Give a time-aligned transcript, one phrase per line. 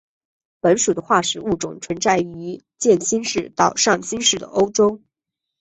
[0.61, 4.99] 本属的化石物种存在于渐新世到上新世的欧洲。